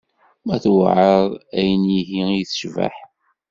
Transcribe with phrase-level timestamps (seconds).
[0.45, 1.25] Ma tuɛer
[1.57, 2.95] ayen ihi i tecbeḥ?